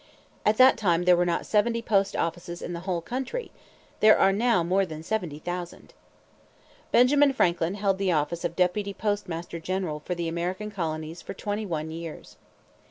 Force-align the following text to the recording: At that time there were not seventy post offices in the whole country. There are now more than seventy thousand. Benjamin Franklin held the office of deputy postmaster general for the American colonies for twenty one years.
At 0.47 0.57
that 0.57 0.77
time 0.79 1.03
there 1.03 1.15
were 1.15 1.27
not 1.27 1.45
seventy 1.45 1.83
post 1.83 2.15
offices 2.15 2.63
in 2.63 2.73
the 2.73 2.79
whole 2.89 3.01
country. 3.01 3.51
There 3.99 4.17
are 4.17 4.33
now 4.33 4.63
more 4.63 4.83
than 4.83 5.03
seventy 5.03 5.37
thousand. 5.37 5.93
Benjamin 6.91 7.33
Franklin 7.33 7.75
held 7.75 7.99
the 7.99 8.11
office 8.11 8.43
of 8.43 8.55
deputy 8.55 8.95
postmaster 8.95 9.59
general 9.59 9.99
for 9.99 10.15
the 10.15 10.27
American 10.27 10.71
colonies 10.71 11.21
for 11.21 11.35
twenty 11.35 11.67
one 11.67 11.91
years. 11.91 12.37